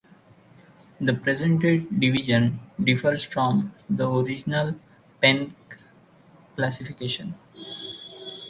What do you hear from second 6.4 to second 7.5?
classification.